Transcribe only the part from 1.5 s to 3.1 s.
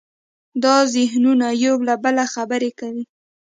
یو له بله خبرې کوي.